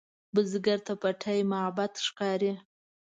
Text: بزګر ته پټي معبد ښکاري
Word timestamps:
بزګر 0.33 0.79
ته 0.87 0.93
پټي 1.01 1.39
معبد 1.51 1.93
ښکاري 2.07 2.53